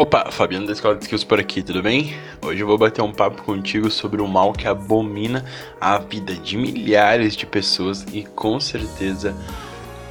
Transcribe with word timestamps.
Opa, 0.00 0.30
Fabiano 0.30 0.64
da 0.64 0.72
Escola 0.72 0.94
de 0.94 1.02
Skills 1.02 1.24
por 1.24 1.40
aqui, 1.40 1.60
tudo 1.60 1.82
bem? 1.82 2.14
Hoje 2.40 2.60
eu 2.60 2.68
vou 2.68 2.78
bater 2.78 3.02
um 3.02 3.10
papo 3.10 3.42
contigo 3.42 3.90
sobre 3.90 4.22
o 4.22 4.28
mal 4.28 4.52
que 4.52 4.68
abomina 4.68 5.44
a 5.80 5.98
vida 5.98 6.34
de 6.34 6.56
milhares 6.56 7.34
de 7.34 7.44
pessoas 7.44 8.06
e 8.12 8.22
com 8.22 8.60
certeza 8.60 9.36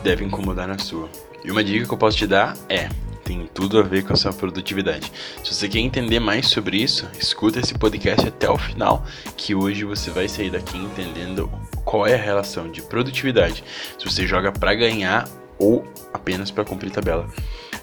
deve 0.04 0.26
incomodar 0.26 0.68
na 0.68 0.78
sua. 0.78 1.08
E 1.42 1.50
uma 1.50 1.64
dica 1.64 1.88
que 1.88 1.94
eu 1.94 1.98
posso 1.98 2.18
te 2.18 2.28
dar 2.28 2.58
é: 2.68 2.90
tem 3.24 3.50
tudo 3.54 3.80
a 3.80 3.82
ver 3.82 4.04
com 4.04 4.12
a 4.12 4.18
sua 4.18 4.34
produtividade. 4.34 5.10
Se 5.42 5.54
você 5.54 5.70
quer 5.70 5.80
entender 5.80 6.20
mais 6.20 6.50
sobre 6.50 6.84
isso, 6.84 7.08
escuta 7.18 7.62
esse 7.62 7.74
podcast 7.74 8.28
até 8.28 8.50
o 8.50 8.58
final, 8.58 9.06
que 9.38 9.56
hoje 9.56 9.86
você 9.86 10.12
vai 10.12 10.28
sair 10.28 10.50
daqui 10.50 10.78
entendendo 10.78 11.50
qual 11.86 12.06
é 12.06 12.14
a 12.14 12.22
relação 12.22 12.70
de 12.70 12.82
produtividade. 12.82 13.64
Se 13.98 14.04
você 14.04 14.28
joga 14.28 14.52
para 14.52 14.76
ganhar 14.76 15.30
ou 15.58 15.88
apenas 16.14 16.52
para 16.52 16.66
cumprir 16.66 16.92
tabela. 16.92 17.26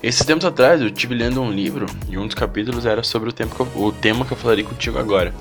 Esses 0.04 0.26
tempos 0.26 0.44
atrás 0.44 0.82
eu 0.82 0.88
estive 0.88 1.14
lendo 1.14 1.40
um 1.40 1.50
livro 1.50 1.86
e 2.10 2.18
um 2.18 2.26
dos 2.26 2.34
capítulos 2.34 2.84
era 2.84 3.02
sobre 3.02 3.30
o, 3.30 3.32
tempo 3.32 3.56
eu, 3.74 3.84
o 3.84 3.90
tema 3.90 4.26
que 4.26 4.32
eu 4.32 4.36
falarei 4.36 4.62
contigo 4.62 4.98
agora. 4.98 5.32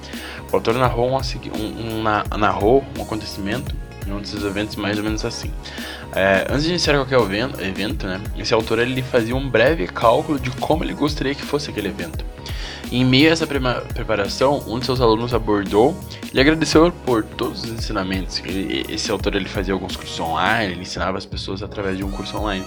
O 0.49 0.55
autor 0.55 0.76
narrou 0.76 1.09
um, 1.12 1.17
um, 1.17 1.99
um, 1.99 2.38
narrou 2.38 2.81
um 2.98 3.02
acontecimento 3.02 3.76
em 4.07 4.13
um 4.13 4.21
desses 4.21 4.41
eventos 4.41 4.77
mais 4.77 4.98
ou 4.98 5.04
menos 5.04 5.26
assim. 5.26 5.52
É, 6.16 6.48
antes 6.49 6.63
de 6.63 6.70
iniciar 6.70 6.95
qualquer 6.95 7.20
evento, 7.62 8.07
né, 8.07 8.21
esse 8.38 8.54
autor 8.54 8.80
ele 8.80 9.02
fazia 9.02 9.35
um 9.35 9.49
breve 9.49 9.85
cálculo 9.85 10.40
de 10.40 10.49
como 10.52 10.82
ele 10.82 10.93
gostaria 10.93 11.35
que 11.35 11.41
fosse 11.41 11.70
aquele 11.70 11.90
evento. 11.90 12.23
Em 12.90 13.04
meio 13.04 13.30
a 13.30 13.34
essa 13.34 13.45
preparação, 13.45 14.63
um 14.66 14.80
de 14.80 14.85
seus 14.85 15.02
alunos 15.02 15.34
abordou 15.34 15.93
e 16.34 16.40
agradeceu 16.40 16.90
por 17.05 17.23
todos 17.23 17.66
os 17.66 17.70
ensinamentos. 17.70 18.41
Ele, 18.45 18.85
esse 18.88 19.12
autor 19.12 19.35
ele 19.35 19.49
fazia 19.49 19.73
alguns 19.73 19.98
cursos 19.98 20.18
online, 20.21 20.71
ele 20.71 20.84
ensinava 20.84 21.18
as 21.18 21.26
pessoas 21.26 21.62
através 21.62 21.98
de 21.98 22.04
um 22.05 22.12
curso 22.12 22.38
online. 22.38 22.66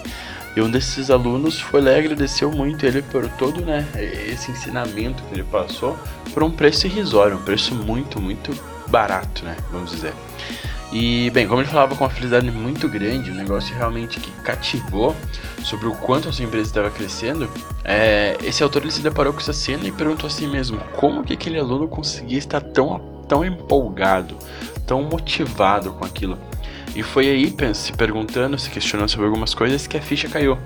E 0.56 0.60
um 0.62 0.70
desses 0.70 1.10
alunos 1.10 1.60
foi 1.60 1.82
lá 1.82 1.92
e 1.92 1.98
agradeceu 1.98 2.50
muito 2.50 2.86
ele 2.86 3.02
por 3.02 3.28
todo 3.28 3.60
né, 3.60 3.86
esse 4.26 4.50
ensinamento 4.50 5.22
que 5.24 5.34
ele 5.34 5.44
passou 5.44 5.98
por 6.32 6.42
um 6.42 6.50
preço 6.50 6.86
irrisório, 6.86 7.36
um 7.36 7.42
preço 7.42 7.74
muito, 7.74 8.18
muito 8.18 8.58
barato, 8.88 9.44
né, 9.44 9.54
vamos 9.70 9.90
dizer. 9.90 10.14
E, 10.92 11.28
bem, 11.30 11.46
como 11.46 11.60
ele 11.60 11.68
falava 11.68 11.94
com 11.94 12.04
uma 12.04 12.10
felicidade 12.10 12.50
muito 12.50 12.88
grande, 12.88 13.30
um 13.30 13.34
negócio 13.34 13.74
realmente 13.76 14.18
que 14.18 14.30
cativou 14.42 15.14
sobre 15.62 15.88
o 15.88 15.92
quanto 15.92 16.28
a 16.28 16.32
sua 16.32 16.44
empresa 16.44 16.68
estava 16.68 16.90
crescendo, 16.90 17.50
é, 17.84 18.38
esse 18.42 18.62
autor 18.62 18.82
ele 18.82 18.92
se 18.92 19.02
deparou 19.02 19.34
com 19.34 19.40
essa 19.40 19.52
cena 19.52 19.86
e 19.86 19.92
perguntou 19.92 20.26
a 20.26 20.30
si 20.30 20.46
mesmo 20.46 20.78
como 20.94 21.22
que 21.22 21.34
aquele 21.34 21.58
aluno 21.58 21.86
conseguia 21.86 22.38
estar 22.38 22.62
tão, 22.62 22.98
tão 23.28 23.44
empolgado, 23.44 24.38
tão 24.86 25.02
motivado 25.02 25.92
com 25.92 26.04
aquilo. 26.04 26.38
E 26.96 27.02
foi 27.02 27.28
aí, 27.28 27.54
se 27.74 27.92
perguntando, 27.92 28.58
se 28.58 28.70
questionando 28.70 29.10
sobre 29.10 29.26
algumas 29.26 29.52
coisas, 29.52 29.86
que 29.86 29.98
a 29.98 30.00
ficha 30.00 30.30
caiu. 30.30 30.56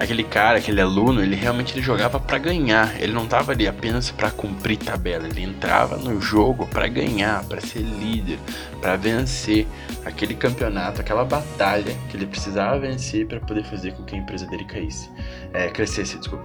Aquele 0.00 0.24
cara, 0.24 0.58
aquele 0.58 0.80
aluno, 0.80 1.22
ele 1.22 1.36
realmente 1.36 1.74
ele 1.74 1.80
jogava 1.80 2.18
para 2.18 2.38
ganhar. 2.38 3.00
Ele 3.00 3.12
não 3.12 3.22
estava 3.22 3.52
ali 3.52 3.68
apenas 3.68 4.10
para 4.10 4.28
cumprir 4.32 4.78
tabela. 4.78 5.28
Ele 5.28 5.44
entrava 5.44 5.96
no 5.96 6.20
jogo 6.20 6.66
para 6.66 6.88
ganhar, 6.88 7.44
para 7.44 7.60
ser 7.60 7.82
líder, 7.82 8.36
para 8.80 8.96
vencer 8.96 9.64
aquele 10.04 10.34
campeonato, 10.34 11.00
aquela 11.00 11.24
batalha 11.24 11.96
que 12.10 12.16
ele 12.16 12.26
precisava 12.26 12.80
vencer 12.80 13.24
para 13.24 13.38
poder 13.38 13.62
fazer 13.62 13.92
com 13.92 14.02
que 14.02 14.16
a 14.16 14.18
empresa 14.18 14.44
dele 14.44 14.64
caísse, 14.64 15.08
é, 15.52 15.68
crescesse, 15.68 16.18
desculpa. 16.18 16.44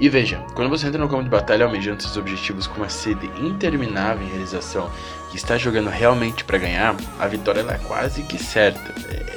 E 0.00 0.08
veja, 0.08 0.44
quando 0.54 0.68
você 0.68 0.86
entra 0.86 1.00
no 1.00 1.08
campo 1.08 1.22
de 1.22 1.28
batalha 1.28 1.64
almejando 1.64 2.02
seus 2.02 2.16
objetivos 2.16 2.66
com 2.66 2.78
uma 2.78 2.88
sede 2.88 3.26
interminável 3.40 4.26
em 4.26 4.30
realização 4.30 4.90
e 5.32 5.36
está 5.36 5.56
jogando 5.56 5.88
realmente 5.88 6.44
para 6.44 6.58
ganhar, 6.58 6.96
a 7.18 7.26
vitória 7.26 7.60
é 7.60 7.78
quase 7.78 8.22
que 8.22 8.38
certa. 8.38 8.92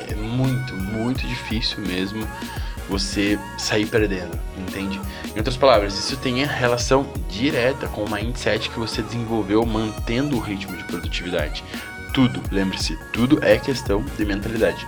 É 0.09 0.15
muito, 0.15 0.73
muito 0.75 1.25
difícil 1.27 1.79
mesmo 1.79 2.27
você 2.89 3.37
sair 3.57 3.85
perdendo, 3.85 4.39
entende? 4.57 4.99
Em 5.35 5.37
outras 5.37 5.57
palavras, 5.57 5.97
isso 5.97 6.15
tem 6.17 6.43
relação 6.45 7.05
direta 7.29 7.87
com 7.87 8.03
o 8.03 8.09
mindset 8.09 8.69
que 8.69 8.79
você 8.79 9.01
desenvolveu 9.01 9.65
mantendo 9.65 10.37
o 10.37 10.39
ritmo 10.39 10.75
de 10.77 10.83
produtividade 10.85 11.63
tudo, 12.17 12.41
lembre-se, 12.51 12.97
tudo 13.13 13.37
é 13.45 13.59
questão 13.59 14.03
de 14.17 14.25
mentalidade. 14.25 14.87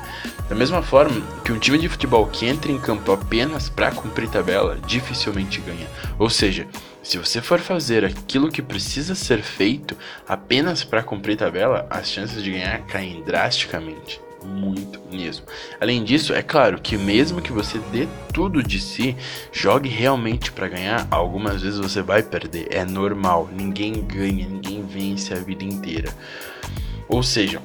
Da 0.50 0.56
mesma 0.56 0.82
forma 0.82 1.22
que 1.46 1.52
um 1.52 1.60
time 1.60 1.78
de 1.78 1.88
futebol 1.88 2.26
que 2.26 2.48
entra 2.48 2.72
em 2.72 2.80
campo 2.80 3.12
apenas 3.12 3.70
para 3.70 3.92
cumprir 3.92 4.28
tabela 4.28 4.80
dificilmente 4.88 5.62
ganha. 5.62 5.86
Ou 6.18 6.28
seja, 6.28 6.68
se 7.04 7.20
você 7.20 7.40
for 7.40 7.60
fazer 7.60 8.04
aquilo 8.04 8.50
que 8.50 8.64
precisa 8.64 9.14
ser 9.14 9.44
feito 9.44 9.96
apenas 10.28 10.84
para 10.84 11.04
cumprir 11.04 11.38
tabela, 11.38 11.86
as 11.88 12.10
chances 12.10 12.42
de 12.42 12.50
ganhar 12.50 12.80
caem 12.88 13.22
drasticamente 13.22 14.20
muito 14.44 15.00
mesmo. 15.12 15.46
Além 15.80 16.04
disso, 16.04 16.34
é 16.34 16.42
claro 16.42 16.82
que 16.82 16.98
mesmo 16.98 17.44
que 17.44 17.52
você 17.52 17.78
dê 17.92 18.08
tudo 18.34 18.64
de 18.64 18.80
si, 18.80 19.16
jogue 19.52 19.88
realmente 19.88 20.52
para 20.52 20.68
ganhar, 20.68 21.08
algumas 21.12 21.62
vezes 21.62 21.78
você 21.78 22.02
vai 22.02 22.24
perder, 22.24 22.70
é 22.72 22.84
normal. 22.84 23.48
Ninguém 23.54 24.02
ganha, 24.02 24.48
ninguém 24.48 24.82
vence 24.82 25.32
a 25.32 25.38
vida 25.38 25.64
inteira. 25.64 26.12
Ou 27.10 27.24
seja, 27.24 27.60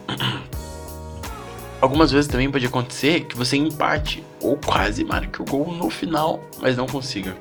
algumas 1.81 2.11
vezes 2.11 2.27
também 2.27 2.51
pode 2.51 2.65
acontecer 2.65 3.27
que 3.27 3.37
você 3.37 3.59
empate 3.59 4.25
ou 4.41 4.57
quase 4.57 5.05
marque 5.05 5.43
o 5.43 5.45
gol 5.45 5.71
no 5.71 5.91
final, 5.91 6.43
mas 6.61 6.79
não 6.79 6.87
consiga. 6.87 7.37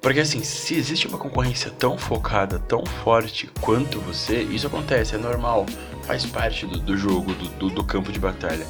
Porque 0.00 0.20
assim, 0.20 0.44
se 0.44 0.76
existe 0.76 1.08
uma 1.08 1.18
concorrência 1.18 1.72
tão 1.76 1.98
focada, 1.98 2.60
tão 2.60 2.86
forte 2.86 3.50
quanto 3.60 3.98
você, 3.98 4.42
isso 4.42 4.68
acontece, 4.68 5.16
é 5.16 5.18
normal, 5.18 5.66
faz 6.08 6.24
parte 6.24 6.64
do, 6.64 6.78
do 6.78 6.96
jogo, 6.96 7.34
do, 7.34 7.48
do, 7.50 7.68
do 7.68 7.84
campo 7.84 8.10
de 8.10 8.18
batalha. 8.18 8.66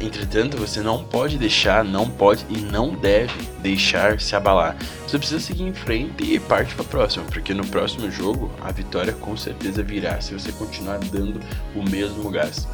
Entretanto, 0.00 0.56
você 0.56 0.80
não 0.80 1.04
pode 1.04 1.38
deixar, 1.38 1.84
não 1.84 2.10
pode 2.10 2.44
e 2.50 2.58
não 2.58 2.90
deve 2.90 3.32
deixar 3.62 4.20
se 4.20 4.34
abalar. 4.34 4.76
Você 5.06 5.16
precisa 5.16 5.38
seguir 5.38 5.62
em 5.62 5.72
frente 5.72 6.24
e 6.24 6.40
parte 6.40 6.74
para 6.74 6.84
a 6.84 6.88
próxima, 6.88 7.24
porque 7.26 7.54
no 7.54 7.64
próximo 7.64 8.10
jogo 8.10 8.50
a 8.60 8.72
vitória 8.72 9.12
com 9.12 9.36
certeza 9.36 9.84
virá 9.84 10.20
se 10.20 10.34
você 10.34 10.50
continuar 10.50 10.98
dando 10.98 11.40
o 11.76 11.88
mesmo 11.88 12.28
gás. 12.28 12.66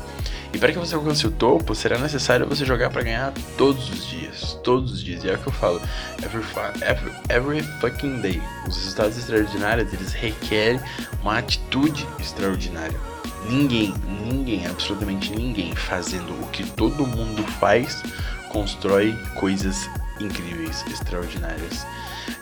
E 0.53 0.59
para 0.59 0.73
que 0.73 0.79
você 0.79 0.95
alcance 0.95 1.27
o 1.27 1.31
topo, 1.31 1.75
será 1.75 1.99
necessário 1.99 2.47
você 2.47 2.65
jogar 2.65 2.89
para 2.89 3.03
ganhar 3.03 3.35
todos 3.59 3.91
os 3.91 4.07
dias. 4.07 4.59
Todos 4.65 4.93
os 4.93 5.05
dias. 5.05 5.23
E 5.23 5.29
é 5.29 5.35
o 5.35 5.39
que 5.39 5.47
eu 5.47 5.53
falo. 5.53 5.81
Every, 6.25 6.43
every, 6.83 7.13
every 7.29 7.63
fucking 7.81 8.21
day. 8.21 8.43
Os 8.67 8.77
resultados 8.77 9.19
extraordinários, 9.19 9.93
eles 9.93 10.13
requerem 10.13 10.81
uma 11.23 11.39
atitude 11.39 12.05
extraordinária. 12.19 13.10
Ninguém, 13.49 13.95
ninguém, 14.31 14.67
absolutamente 14.67 15.35
ninguém 15.35 15.75
fazendo 15.75 16.33
o 16.43 16.49
que 16.49 16.65
todo 16.65 17.07
mundo 17.07 17.43
faz 17.43 18.03
constrói 18.49 19.17
coisas 19.37 19.89
incríveis, 20.21 20.85
extraordinárias. 20.89 21.87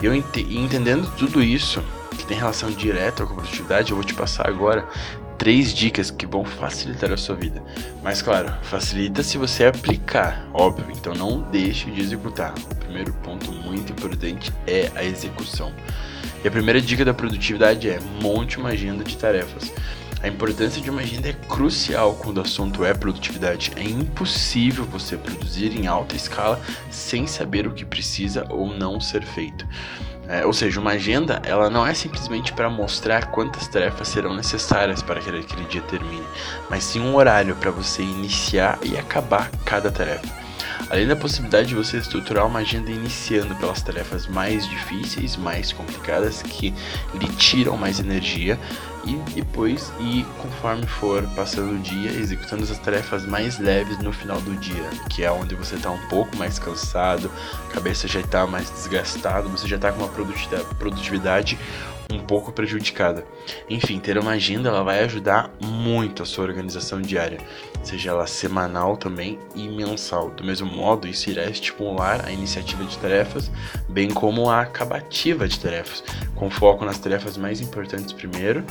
Eu 0.02 0.14
ent 0.14 0.36
entendendo 0.36 1.10
tudo 1.16 1.42
isso, 1.42 1.82
que 2.16 2.26
tem 2.26 2.36
relação 2.36 2.70
direta 2.70 3.24
com 3.24 3.32
a 3.32 3.36
produtividade, 3.36 3.90
eu 3.90 3.96
vou 3.96 4.04
te 4.04 4.14
passar 4.14 4.48
agora 4.48 4.88
três 5.38 5.72
dicas 5.72 6.10
que 6.10 6.26
vão 6.26 6.44
facilitar 6.44 7.12
a 7.12 7.16
sua 7.16 7.36
vida. 7.36 7.62
Mas 8.02 8.20
claro, 8.20 8.52
facilita 8.62 9.22
se 9.22 9.38
você 9.38 9.66
aplicar, 9.66 10.48
óbvio, 10.52 10.86
então 10.90 11.14
não 11.14 11.40
deixe 11.40 11.90
de 11.90 12.00
executar. 12.00 12.52
O 12.70 12.74
primeiro 12.74 13.12
ponto 13.22 13.52
muito 13.52 13.92
importante 13.92 14.52
é 14.66 14.90
a 14.96 15.04
execução. 15.04 15.72
E 16.44 16.48
a 16.48 16.50
primeira 16.50 16.80
dica 16.80 17.04
da 17.04 17.14
produtividade 17.14 17.88
é 17.88 18.00
monte 18.20 18.58
uma 18.58 18.70
agenda 18.70 19.04
de 19.04 19.16
tarefas. 19.16 19.72
A 20.20 20.26
importância 20.26 20.82
de 20.82 20.90
uma 20.90 21.02
agenda 21.02 21.28
é 21.28 21.32
crucial 21.32 22.14
quando 22.14 22.38
o 22.38 22.40
assunto 22.40 22.84
é 22.84 22.92
produtividade. 22.92 23.72
É 23.76 23.84
impossível 23.84 24.84
você 24.84 25.16
produzir 25.16 25.76
em 25.78 25.86
alta 25.86 26.16
escala 26.16 26.60
sem 26.90 27.26
saber 27.26 27.66
o 27.68 27.72
que 27.72 27.84
precisa 27.84 28.44
ou 28.48 28.66
não 28.66 29.00
ser 29.00 29.22
feito. 29.22 29.64
É, 30.26 30.44
ou 30.44 30.52
seja, 30.52 30.80
uma 30.80 30.90
agenda 30.90 31.40
ela 31.44 31.70
não 31.70 31.86
é 31.86 31.94
simplesmente 31.94 32.52
para 32.52 32.68
mostrar 32.68 33.30
quantas 33.30 33.66
tarefas 33.68 34.08
serão 34.08 34.34
necessárias 34.34 35.02
para 35.02 35.20
que 35.20 35.30
aquele 35.30 35.64
dia 35.66 35.80
termine, 35.82 36.26
mas 36.68 36.84
sim 36.84 37.00
um 37.00 37.14
horário 37.14 37.56
para 37.56 37.70
você 37.70 38.02
iniciar 38.02 38.78
e 38.82 38.98
acabar 38.98 39.50
cada 39.64 39.90
tarefa. 39.90 40.47
Além 40.90 41.06
da 41.06 41.16
possibilidade 41.16 41.68
de 41.68 41.74
você 41.74 41.98
estruturar 41.98 42.46
uma 42.46 42.60
agenda 42.60 42.90
iniciando 42.90 43.54
pelas 43.56 43.82
tarefas 43.82 44.26
mais 44.26 44.68
difíceis, 44.68 45.36
mais 45.36 45.72
complicadas, 45.72 46.42
que 46.42 46.74
lhe 47.14 47.28
tiram 47.36 47.76
mais 47.76 48.00
energia, 48.00 48.58
e 49.04 49.16
depois 49.34 49.92
e 50.00 50.24
conforme 50.42 50.86
for 50.86 51.22
passando 51.34 51.76
o 51.76 51.78
dia, 51.78 52.10
executando 52.10 52.64
as 52.64 52.78
tarefas 52.78 53.24
mais 53.24 53.58
leves 53.58 53.98
no 53.98 54.12
final 54.12 54.40
do 54.40 54.54
dia, 54.56 54.84
que 55.08 55.24
é 55.24 55.30
onde 55.30 55.54
você 55.54 55.76
está 55.76 55.90
um 55.90 56.08
pouco 56.08 56.36
mais 56.36 56.58
cansado, 56.58 57.30
a 57.70 57.72
cabeça 57.72 58.06
já 58.06 58.20
está 58.20 58.46
mais 58.46 58.70
desgastada, 58.70 59.48
você 59.48 59.66
já 59.66 59.76
está 59.76 59.92
com 59.92 60.04
uma 60.04 60.08
produtividade 60.78 61.58
um 62.10 62.18
pouco 62.20 62.52
prejudicada. 62.52 63.24
Enfim, 63.68 63.98
ter 63.98 64.16
uma 64.18 64.32
agenda 64.32 64.68
ela 64.68 64.82
vai 64.82 65.00
ajudar 65.00 65.50
muito 65.62 66.22
a 66.22 66.26
sua 66.26 66.44
organização 66.44 67.02
diária, 67.02 67.38
seja 67.82 68.10
ela 68.10 68.26
semanal 68.26 68.96
também 68.96 69.38
e 69.54 69.68
mensal. 69.68 70.30
Do 70.30 70.42
mesmo 70.42 70.66
modo, 70.66 71.06
isso 71.06 71.28
irá 71.28 71.44
estimular 71.44 72.24
a 72.24 72.32
iniciativa 72.32 72.84
de 72.84 72.96
tarefas, 72.98 73.50
bem 73.88 74.10
como 74.10 74.48
a 74.48 74.62
acabativa 74.62 75.46
de 75.46 75.60
tarefas, 75.60 76.02
com 76.34 76.48
foco 76.48 76.84
nas 76.84 76.98
tarefas 76.98 77.36
mais 77.36 77.60
importantes 77.60 78.12
primeiro 78.12 78.64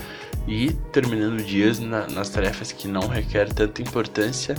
e 0.48 0.72
terminando 0.92 1.44
dias 1.44 1.80
na, 1.80 2.08
nas 2.08 2.30
tarefas 2.30 2.72
que 2.72 2.88
não 2.88 3.08
requerem 3.08 3.54
tanta 3.54 3.82
importância, 3.82 4.56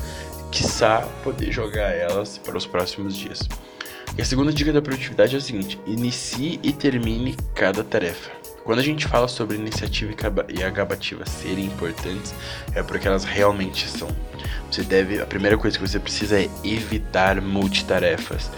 quiçá 0.53 1.01
poder 1.25 1.51
jogar 1.51 1.91
elas 1.91 2.39
para 2.39 2.57
os 2.57 2.67
próximos 2.67 3.17
dias. 3.17 3.41
E 4.17 4.23
a 4.23 4.25
segunda 4.25 4.53
dica 4.53 4.73
da 4.73 4.83
produtividade 4.83 5.35
é 5.35 5.39
o 5.39 5.41
seguinte: 5.41 5.79
inicie 5.87 6.59
e 6.63 6.73
termine 6.73 7.37
cada 7.55 7.85
tarefa. 7.85 8.38
Quando 8.69 8.81
a 8.81 8.83
gente 8.83 9.09
fala 9.09 9.27
sobre 9.29 9.57
iniciativa 9.57 10.13
e 10.47 10.63
acabativa 10.63 11.25
serem 11.25 11.65
importantes, 11.65 12.35
é 12.75 12.83
porque 12.83 13.09
elas 13.09 13.25
realmente 13.25 13.89
são. 13.89 14.11
Você 14.71 14.83
deve, 14.83 15.19
a 15.19 15.25
primeira 15.25 15.57
coisa 15.57 15.79
que 15.79 15.89
você 15.89 15.99
precisa 15.99 16.39
é 16.39 16.51
evitar 16.63 17.41
multitarefas. 17.41 18.51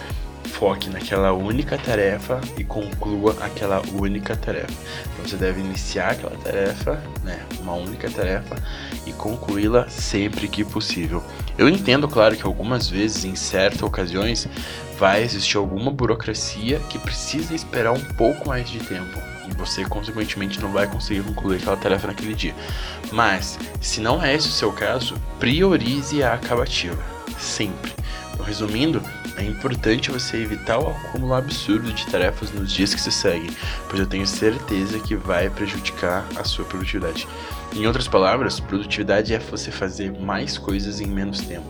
Foque 0.46 0.90
naquela 0.90 1.32
única 1.32 1.78
tarefa 1.78 2.40
e 2.58 2.64
conclua 2.64 3.36
aquela 3.40 3.80
única 3.92 4.34
tarefa. 4.34 4.72
Então 5.12 5.28
você 5.28 5.36
deve 5.36 5.60
iniciar 5.60 6.10
aquela 6.10 6.36
tarefa, 6.38 7.00
né, 7.22 7.46
uma 7.60 7.74
única 7.74 8.10
tarefa 8.10 8.56
e 9.06 9.12
concluí-la 9.12 9.88
sempre 9.88 10.48
que 10.48 10.64
possível. 10.64 11.22
Eu 11.56 11.68
entendo, 11.68 12.08
claro, 12.08 12.34
que 12.34 12.44
algumas 12.44 12.88
vezes, 12.88 13.24
em 13.24 13.36
certas 13.36 13.82
ocasiões, 13.82 14.48
vai 14.98 15.22
existir 15.22 15.56
alguma 15.56 15.92
burocracia 15.92 16.80
que 16.88 16.98
precisa 16.98 17.54
esperar 17.54 17.92
um 17.92 18.04
pouco 18.16 18.48
mais 18.48 18.68
de 18.68 18.80
tempo 18.80 19.30
você, 19.60 19.84
consequentemente, 19.84 20.60
não 20.60 20.72
vai 20.72 20.86
conseguir 20.86 21.22
concluir 21.22 21.58
aquela 21.58 21.76
tarefa 21.76 22.08
naquele 22.08 22.34
dia. 22.34 22.54
Mas, 23.12 23.58
se 23.80 24.00
não 24.00 24.22
é 24.22 24.34
esse 24.34 24.48
o 24.48 24.52
seu 24.52 24.72
caso, 24.72 25.14
priorize 25.38 26.22
a 26.22 26.34
acabativa, 26.34 26.98
sempre. 27.38 27.92
Então, 28.32 28.44
resumindo, 28.44 29.02
é 29.36 29.44
importante 29.44 30.10
você 30.10 30.38
evitar 30.38 30.78
o 30.78 30.88
acúmulo 30.88 31.34
absurdo 31.34 31.92
de 31.92 32.06
tarefas 32.06 32.50
nos 32.52 32.72
dias 32.72 32.94
que 32.94 33.00
se 33.00 33.12
seguem, 33.12 33.50
pois 33.88 34.00
eu 34.00 34.06
tenho 34.06 34.26
certeza 34.26 34.98
que 34.98 35.14
vai 35.14 35.48
prejudicar 35.50 36.26
a 36.36 36.44
sua 36.44 36.64
produtividade. 36.64 37.28
Em 37.72 37.87
outras 37.87 38.08
palavras, 38.08 38.58
produtividade 38.58 39.32
é 39.32 39.38
você 39.38 39.70
fazer 39.70 40.12
mais 40.12 40.58
coisas 40.58 41.00
em 41.00 41.06
menos 41.06 41.40
tempo. 41.40 41.69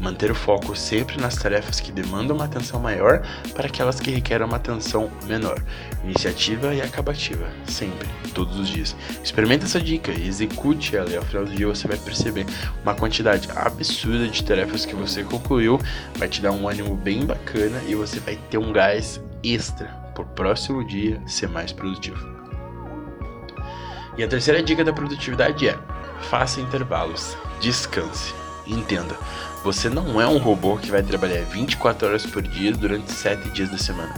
Manter 0.00 0.30
o 0.30 0.34
foco 0.34 0.74
sempre 0.74 1.20
nas 1.20 1.36
tarefas 1.36 1.78
que 1.78 1.92
demandam 1.92 2.34
uma 2.34 2.46
atenção 2.46 2.80
maior 2.80 3.22
para 3.54 3.66
aquelas 3.66 4.00
que 4.00 4.10
requerem 4.10 4.46
uma 4.46 4.56
atenção 4.56 5.10
menor. 5.26 5.62
Iniciativa 6.02 6.74
e 6.74 6.80
acabativa, 6.80 7.46
sempre, 7.66 8.08
todos 8.34 8.58
os 8.58 8.68
dias. 8.68 8.96
Experimente 9.22 9.64
essa 9.64 9.78
dica 9.78 10.10
e 10.10 10.26
execute 10.26 10.96
ela 10.96 11.10
e 11.10 11.16
ao 11.16 11.22
final 11.22 11.44
do 11.44 11.54
dia 11.54 11.66
você 11.66 11.86
vai 11.86 11.98
perceber 11.98 12.46
uma 12.82 12.94
quantidade 12.94 13.48
absurda 13.54 14.26
de 14.28 14.42
tarefas 14.42 14.86
que 14.86 14.94
você 14.94 15.22
concluiu, 15.22 15.78
vai 16.16 16.28
te 16.28 16.40
dar 16.40 16.52
um 16.52 16.66
ânimo 16.66 16.96
bem 16.96 17.26
bacana 17.26 17.80
e 17.86 17.94
você 17.94 18.18
vai 18.20 18.36
ter 18.50 18.56
um 18.56 18.72
gás 18.72 19.20
extra 19.44 19.86
para 20.14 20.22
o 20.22 20.26
próximo 20.26 20.84
dia 20.86 21.20
ser 21.26 21.48
mais 21.48 21.72
produtivo. 21.72 22.41
E 24.16 24.22
a 24.22 24.28
terceira 24.28 24.62
dica 24.62 24.84
da 24.84 24.92
produtividade 24.92 25.68
é: 25.68 25.78
faça 26.30 26.60
intervalos, 26.60 27.36
descanse. 27.60 28.34
Entenda, 28.66 29.16
você 29.64 29.88
não 29.88 30.20
é 30.20 30.26
um 30.26 30.38
robô 30.38 30.76
que 30.76 30.90
vai 30.90 31.02
trabalhar 31.02 31.42
24 31.44 32.06
horas 32.06 32.24
por 32.24 32.42
dia 32.42 32.72
durante 32.72 33.10
7 33.10 33.48
dias 33.50 33.70
da 33.70 33.78
semana. 33.78 34.14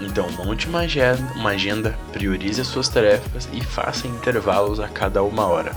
Então, 0.00 0.28
monte 0.32 0.66
uma 0.66 0.80
agenda, 0.80 1.22
uma 1.34 1.50
agenda, 1.50 1.96
priorize 2.12 2.60
as 2.60 2.66
suas 2.66 2.88
tarefas 2.88 3.48
e 3.52 3.62
faça 3.62 4.08
intervalos 4.08 4.80
a 4.80 4.88
cada 4.88 5.22
uma 5.22 5.46
hora. 5.46 5.72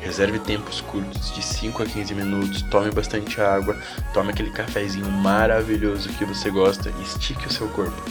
Reserve 0.00 0.38
tempos 0.38 0.80
curtos 0.80 1.34
de 1.34 1.42
5 1.42 1.82
a 1.82 1.86
15 1.86 2.14
minutos, 2.14 2.62
tome 2.62 2.90
bastante 2.90 3.40
água, 3.40 3.76
tome 4.14 4.30
aquele 4.30 4.50
cafezinho 4.50 5.10
maravilhoso 5.10 6.08
que 6.10 6.24
você 6.24 6.50
gosta 6.50 6.90
e 6.98 7.02
estique 7.02 7.46
o 7.46 7.52
seu 7.52 7.68
corpo. 7.68 8.02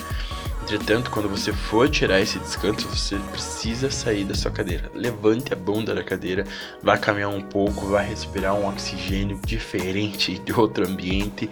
Entretanto, 0.72 1.10
quando 1.10 1.28
você 1.28 1.52
for 1.52 1.90
tirar 1.90 2.22
esse 2.22 2.38
descanso, 2.38 2.88
você 2.88 3.16
precisa 3.32 3.90
sair 3.90 4.24
da 4.24 4.36
sua 4.36 4.52
cadeira. 4.52 4.92
Levante 4.94 5.52
a 5.52 5.56
bunda 5.56 5.96
da 5.96 6.04
cadeira, 6.04 6.46
vá 6.84 6.96
caminhar 6.96 7.32
um 7.32 7.42
pouco, 7.42 7.88
vá 7.88 8.02
respirar 8.02 8.54
um 8.54 8.70
oxigênio 8.70 9.40
diferente 9.44 10.38
de 10.38 10.54
outro 10.54 10.88
ambiente. 10.88 11.50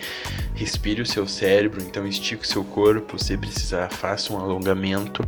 Respire 0.54 1.02
o 1.02 1.06
seu 1.06 1.28
cérebro, 1.28 1.82
então 1.82 2.06
estique 2.06 2.44
o 2.44 2.48
seu 2.48 2.64
corpo. 2.64 3.18
Se 3.18 3.36
precisar, 3.36 3.90
faça 3.90 4.32
um 4.32 4.40
alongamento. 4.40 5.28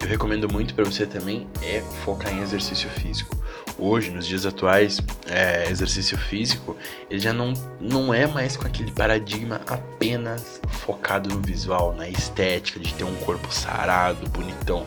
Eu 0.00 0.08
recomendo 0.08 0.50
muito 0.50 0.72
para 0.72 0.86
você 0.86 1.04
também 1.04 1.46
é 1.60 1.82
focar 2.06 2.32
em 2.32 2.40
exercício 2.40 2.88
físico 2.88 3.36
hoje, 3.78 4.10
nos 4.10 4.26
dias 4.26 4.44
atuais, 4.44 5.00
é, 5.26 5.70
exercício 5.70 6.18
físico, 6.18 6.76
ele 7.08 7.20
já 7.20 7.32
não, 7.32 7.52
não 7.80 8.12
é 8.12 8.26
mais 8.26 8.56
com 8.56 8.66
aquele 8.66 8.90
paradigma 8.90 9.60
apenas 9.66 10.60
focado 10.68 11.28
no 11.28 11.40
visual, 11.40 11.94
na 11.94 12.08
estética, 12.08 12.80
de 12.80 12.92
ter 12.94 13.04
um 13.04 13.14
corpo 13.16 13.52
sarado, 13.52 14.28
bonitão. 14.30 14.84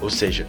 Ou 0.00 0.08
seja, 0.08 0.46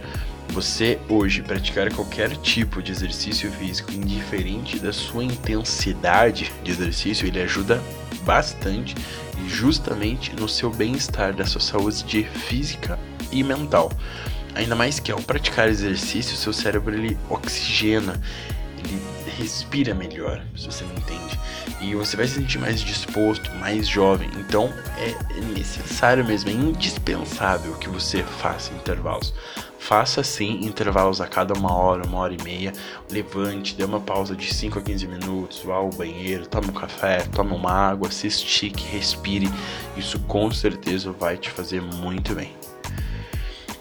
você 0.50 0.98
hoje 1.08 1.42
praticar 1.42 1.92
qualquer 1.92 2.36
tipo 2.36 2.82
de 2.82 2.92
exercício 2.92 3.50
físico, 3.52 3.92
indiferente 3.92 4.78
da 4.78 4.92
sua 4.92 5.24
intensidade 5.24 6.52
de 6.62 6.70
exercício, 6.70 7.26
ele 7.26 7.40
ajuda 7.40 7.82
bastante 8.22 8.94
justamente 9.46 10.34
no 10.36 10.48
seu 10.48 10.70
bem-estar, 10.70 11.32
da 11.34 11.46
sua 11.46 11.60
saúde 11.60 12.24
física 12.24 12.98
e 13.32 13.42
mental. 13.42 13.90
Ainda 14.54 14.74
mais 14.74 14.98
que 14.98 15.12
ao 15.12 15.20
praticar 15.20 15.68
exercício, 15.68 16.36
seu 16.36 16.52
cérebro 16.52 16.94
ele 16.94 17.16
oxigena, 17.28 18.20
ele 18.78 19.00
respira 19.38 19.94
melhor, 19.94 20.42
se 20.56 20.66
você 20.66 20.84
não 20.84 20.94
entende. 20.94 21.38
E 21.80 21.94
você 21.94 22.16
vai 22.16 22.26
se 22.26 22.34
sentir 22.34 22.58
mais 22.58 22.80
disposto, 22.80 23.50
mais 23.54 23.88
jovem. 23.88 24.28
Então 24.36 24.72
é 24.98 25.40
necessário 25.54 26.24
mesmo, 26.24 26.50
é 26.50 26.52
indispensável 26.52 27.72
que 27.74 27.88
você 27.88 28.22
faça 28.22 28.72
intervalos. 28.74 29.32
Faça 29.78 30.22
sim 30.22 30.60
intervalos 30.62 31.22
a 31.22 31.26
cada 31.26 31.54
uma 31.54 31.74
hora, 31.74 32.06
uma 32.06 32.18
hora 32.18 32.34
e 32.34 32.42
meia. 32.42 32.72
Levante, 33.10 33.74
dê 33.74 33.84
uma 33.84 33.98
pausa 33.98 34.36
de 34.36 34.52
5 34.52 34.78
a 34.78 34.82
15 34.82 35.06
minutos, 35.06 35.62
vá 35.64 35.76
ao 35.76 35.88
banheiro, 35.88 36.46
tome 36.46 36.68
um 36.68 36.72
café, 36.72 37.20
tome 37.34 37.54
uma 37.54 37.72
água, 37.72 38.10
se 38.10 38.26
estique, 38.26 38.84
respire. 38.84 39.50
Isso 39.96 40.18
com 40.20 40.52
certeza 40.52 41.10
vai 41.12 41.38
te 41.38 41.50
fazer 41.50 41.80
muito 41.80 42.34
bem. 42.34 42.54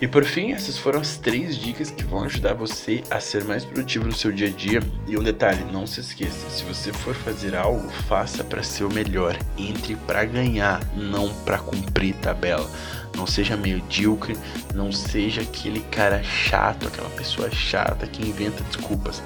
E 0.01 0.07
por 0.07 0.23
fim, 0.23 0.53
essas 0.53 0.77
foram 0.77 1.01
as 1.01 1.17
três 1.17 1.57
dicas 1.57 1.91
que 1.91 2.05
vão 2.05 2.23
ajudar 2.23 2.53
você 2.53 3.03
a 3.09 3.19
ser 3.19 3.43
mais 3.43 3.65
produtivo 3.65 4.05
no 4.05 4.15
seu 4.15 4.31
dia 4.31 4.47
a 4.47 4.49
dia. 4.49 4.81
E 5.05 5.17
um 5.17 5.23
detalhe, 5.23 5.61
não 5.73 5.85
se 5.85 5.99
esqueça, 5.99 6.49
se 6.49 6.63
você 6.63 6.93
for 6.93 7.13
fazer 7.13 7.53
algo, 7.53 7.89
faça 8.07 8.41
para 8.41 8.63
ser 8.63 8.85
o 8.85 8.93
melhor. 8.93 9.37
Entre 9.57 9.97
para 9.97 10.23
ganhar, 10.23 10.81
não 10.95 11.33
para 11.43 11.59
cumprir 11.59 12.15
tabela. 12.15 12.69
Não 13.13 13.27
seja 13.27 13.57
medíocre, 13.57 14.37
não 14.73 14.89
seja 14.89 15.41
aquele 15.41 15.81
cara 15.91 16.23
chato, 16.23 16.87
aquela 16.87 17.09
pessoa 17.09 17.51
chata 17.51 18.07
que 18.07 18.25
inventa 18.25 18.63
desculpas. 18.63 19.21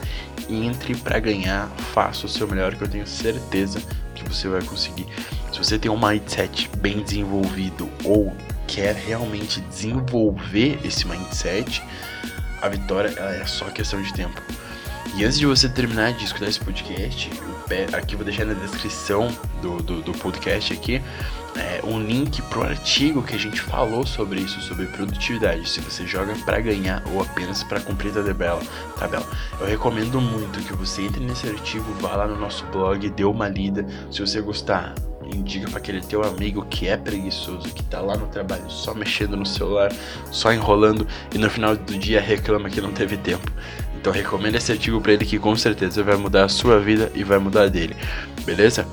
Entre 0.50 0.96
para 0.96 1.20
ganhar, 1.20 1.70
faça 1.94 2.26
o 2.26 2.30
seu 2.30 2.48
melhor 2.48 2.74
que 2.74 2.84
eu 2.84 2.90
tenho 2.90 3.06
certeza 3.06 3.80
que 4.16 4.24
você 4.24 4.48
vai 4.48 4.64
conseguir. 4.64 5.06
Se 5.52 5.60
você 5.60 5.78
tem 5.78 5.92
um 5.92 6.00
mindset 6.00 6.68
bem 6.78 7.04
desenvolvido 7.04 7.88
ou 8.04 8.36
quer 8.74 8.96
realmente 8.96 9.62
desenvolver 9.62 10.80
esse 10.84 11.08
mindset, 11.08 11.84
a 12.60 12.68
vitória 12.68 13.10
é 13.20 13.46
só 13.46 13.66
questão 13.66 14.02
de 14.02 14.12
tempo. 14.14 14.42
E 15.16 15.24
antes 15.24 15.38
de 15.38 15.46
você 15.46 15.70
terminar 15.70 16.14
de 16.14 16.26
escutar 16.26 16.48
esse 16.48 16.60
podcast, 16.60 17.30
aqui 17.94 18.16
vou 18.16 18.26
deixar 18.26 18.46
na 18.46 18.54
descrição 18.54 19.28
do, 19.62 19.78
do, 19.84 20.02
do 20.02 20.12
podcast 20.14 20.74
aqui 20.74 21.00
é, 21.56 21.82
um 21.84 22.02
link 22.02 22.42
pro 22.44 22.64
artigo 22.64 23.22
que 23.22 23.36
a 23.36 23.38
gente 23.38 23.62
falou 23.62 24.08
sobre 24.08 24.42
isso, 24.42 24.60
sobre 24.62 24.88
produtividade. 24.88 25.70
Se 25.70 25.80
você 25.80 26.08
joga 26.08 26.34
para 26.44 26.60
ganhar 26.60 27.04
ou 27.14 27.22
apenas 27.22 27.64
para 27.64 27.80
cumprir 27.80 28.18
a 28.18 28.24
tabela, 28.24 28.62
tabela. 28.98 29.28
Eu 29.60 29.68
recomendo 29.68 30.20
muito 30.20 30.60
que 30.60 30.74
você 30.74 31.04
entre 31.04 31.24
nesse 31.24 31.48
artigo, 31.48 31.86
vá 32.00 32.16
lá 32.16 32.28
no 32.28 32.40
nosso 32.40 32.66
blog, 32.68 33.08
dê 33.10 33.24
uma 33.24 33.48
lida. 33.48 33.86
Se 34.12 34.20
você 34.20 34.42
gostar, 34.42 34.96
indica 35.36 35.70
para 35.70 35.80
aquele 35.80 36.02
teu 36.02 36.24
amigo 36.24 36.66
que 36.70 36.88
é 36.88 36.98
preguiçoso, 36.98 37.68
que 37.74 37.84
tá 37.84 38.00
lá 38.00 38.16
no 38.16 38.28
trabalho 38.28 38.70
só 38.70 38.94
mexendo 38.94 39.36
no 39.36 39.46
celular, 39.46 39.92
só 40.32 40.52
enrolando 40.54 41.08
e 41.34 41.38
no 41.38 41.50
final 41.50 41.76
do 41.76 41.98
dia 41.98 42.22
reclama 42.22 42.70
que 42.70 42.82
não 42.82 42.92
teve 42.92 43.18
tempo. 43.18 43.52
Então 44.00 44.12
recomenda 44.12 44.58
esse 44.58 44.72
artigo 44.72 45.00
para 45.00 45.14
ele 45.14 45.26
que 45.26 45.40
com 45.40 45.56
certeza 45.56 46.04
vai 46.04 46.18
mudar 46.18 46.46
a 46.46 46.50
sua 46.50 46.80
vida 46.80 47.12
e 47.16 47.24
vai 47.24 47.40
mudar 47.40 47.64
a 47.64 47.68
dele. 47.68 47.96
Beleza? 48.46 48.86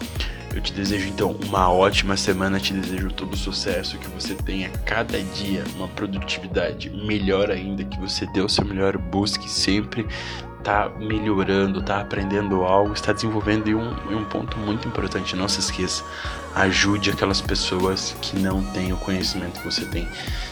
Eu 0.54 0.60
te 0.60 0.72
desejo 0.72 1.08
então 1.08 1.36
uma 1.44 1.72
ótima 1.72 2.16
semana, 2.16 2.58
te 2.58 2.72
desejo 2.72 3.10
todo 3.12 3.36
sucesso, 3.36 3.98
que 3.98 4.08
você 4.08 4.34
tenha 4.34 4.68
cada 4.84 5.20
dia 5.20 5.62
uma 5.76 5.86
produtividade 5.88 6.90
melhor 6.90 7.50
ainda, 7.50 7.84
que 7.84 7.98
você 8.00 8.26
dê 8.32 8.40
o 8.40 8.48
seu 8.48 8.64
melhor, 8.64 8.98
busque 8.98 9.48
sempre 9.48 10.06
tá 10.62 10.90
melhorando, 10.98 11.82
tá 11.82 12.00
aprendendo 12.00 12.62
algo, 12.62 12.92
está 12.92 13.12
desenvolvendo 13.12 13.68
e 13.68 13.74
um, 13.74 13.90
um 14.10 14.24
ponto 14.24 14.58
muito 14.58 14.86
importante, 14.86 15.34
não 15.36 15.48
se 15.48 15.60
esqueça, 15.60 16.04
ajude 16.54 17.10
aquelas 17.10 17.40
pessoas 17.40 18.14
que 18.20 18.38
não 18.38 18.62
têm 18.72 18.92
o 18.92 18.96
conhecimento 18.96 19.60
que 19.60 19.64
você 19.64 19.84
tem. 19.84 20.08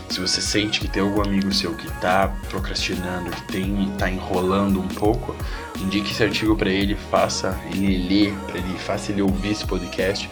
Se 0.08 0.20
você 0.20 0.40
sente 0.40 0.80
que 0.80 0.88
tem 0.88 1.02
algum 1.02 1.22
amigo 1.22 1.52
seu 1.52 1.74
que 1.74 1.90
tá 2.00 2.32
procrastinando, 2.48 3.30
que 3.30 3.42
tem 3.42 3.92
tá 3.98 4.10
enrolando 4.10 4.80
um 4.80 4.88
pouco, 4.88 5.36
indique 5.78 6.10
esse 6.10 6.24
artigo 6.24 6.56
para 6.56 6.70
ele, 6.70 6.96
faça 7.10 7.58
ele 7.72 8.08
ler, 8.08 8.34
para 8.46 8.58
ele 8.58 8.78
faça 8.78 9.12
ele 9.12 9.20
ouvir 9.20 9.50
esse 9.50 9.66
podcast, 9.66 10.30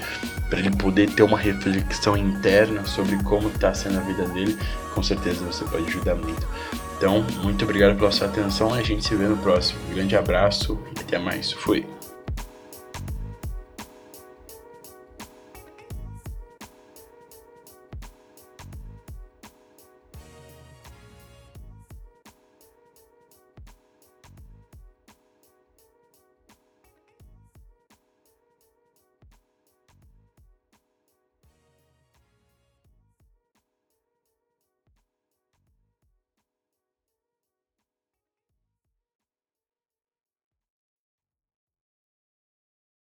para 0.48 0.60
ele 0.60 0.70
poder 0.76 1.10
ter 1.10 1.22
uma 1.22 1.38
reflexão 1.38 2.16
interna 2.16 2.84
sobre 2.86 3.16
como 3.24 3.48
está 3.48 3.74
sendo 3.74 3.98
a 3.98 4.02
vida 4.02 4.26
dele. 4.28 4.58
Com 4.94 5.02
certeza 5.02 5.44
você 5.44 5.64
pode 5.64 5.84
ajudar 5.84 6.14
muito. 6.14 6.46
Então, 6.96 7.24
muito 7.42 7.62
obrigado 7.64 7.96
pela 7.96 8.10
sua 8.10 8.26
atenção. 8.26 8.72
A 8.72 8.82
gente 8.82 9.04
se 9.04 9.14
vê 9.14 9.26
no 9.26 9.36
próximo. 9.36 9.78
Um 9.90 9.94
grande 9.94 10.16
abraço 10.16 10.78
e 10.96 11.00
até 11.00 11.18
mais. 11.18 11.52
Fui. 11.52 11.95